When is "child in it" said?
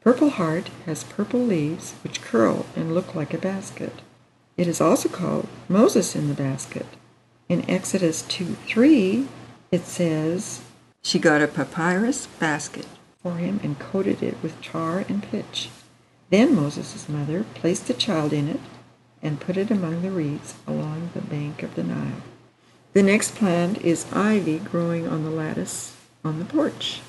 17.94-18.60